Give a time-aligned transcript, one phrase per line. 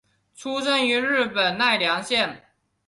[0.33, 2.41] 出身于日本奈良县。